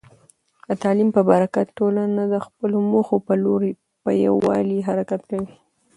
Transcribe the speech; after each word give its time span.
د 0.67 0.69
تعلیم 0.83 1.09
په 1.15 1.21
برکت، 1.31 1.67
ټولنه 1.79 2.21
د 2.27 2.35
خپلو 2.45 2.77
موخو 2.91 3.17
په 3.27 3.33
لور 3.43 3.61
په 4.03 4.09
یووالي 4.25 4.79
حرکت 4.87 5.21
کوي. 5.31 5.53